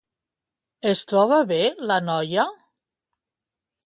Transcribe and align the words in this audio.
Es 0.91 1.03
troba 1.11 1.37
bé 1.51 1.59
la 1.91 1.97
noia? 2.07 2.47